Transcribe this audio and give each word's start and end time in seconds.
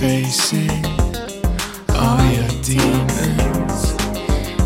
facing 0.00 0.70
all 1.94 2.24
your 2.32 2.48
demons. 2.62 3.94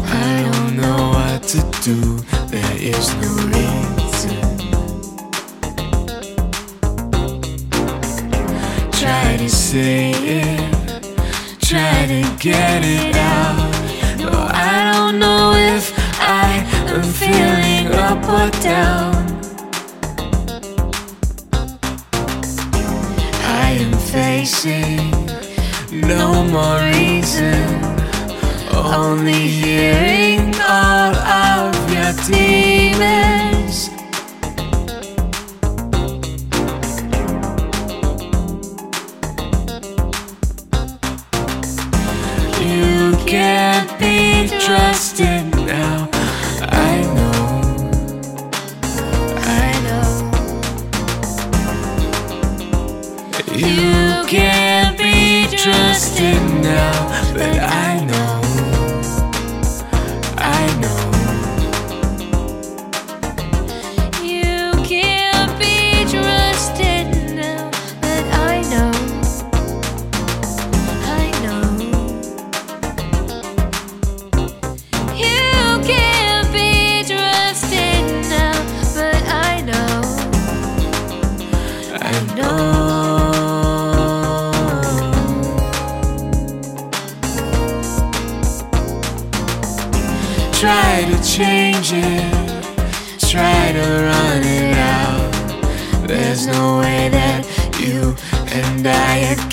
I 0.07 0.49
don't 0.49 0.77
know 0.77 1.11
what 1.17 1.43
to 1.43 1.59
do, 1.83 2.19
there 2.53 2.77
is 2.79 3.13
no 3.17 3.31
reason. 3.51 4.45
Try 8.93 9.37
to 9.39 9.49
say 9.51 10.13
it, 10.13 10.73
try 11.61 12.07
to 12.07 12.23
get 12.39 12.85
it 12.85 13.17
out. 13.17 13.73
No, 14.21 14.31
I 14.31 14.93
don't 14.95 15.19
know 15.19 15.53
if 15.57 15.93
I 16.21 16.65
am 16.95 17.03
feeling 17.03 17.93
up 17.93 18.23
or 18.39 18.51
down. 18.63 19.15
I 23.43 23.71
am 23.81 23.93
facing 23.99 25.24
no 25.95 26.43
more 26.45 26.81
reason, 26.91 27.55
only 28.75 29.47
hearing 29.47 30.53
all 30.61 31.15
of 31.15 31.75
your 31.93 32.13
demons. 32.27 33.91
You 42.61 43.17
can't 43.27 43.91
be 44.01 44.49
trusted 44.49 45.45
now. 45.67 46.09
I 46.61 47.03
know, 47.15 47.39
I 49.39 49.73
know. 49.87 50.09
You 53.55 54.27
can't 54.27 54.99
be 54.99 55.14
trusted 55.51 56.41
now, 56.63 57.33
but 57.35 57.59
I 57.59 57.94
Try 90.61 91.05
to 91.11 91.23
change 91.23 91.93
it, 91.93 92.33
try 93.19 93.73
to 93.73 93.85
run 94.09 94.43
it 94.43 94.77
out. 94.77 96.07
There's 96.07 96.47
no 96.47 96.79
way 96.79 97.09
that 97.11 97.45
you 97.79 98.15
and 98.53 98.87
I 98.87 99.33
are 99.33 99.51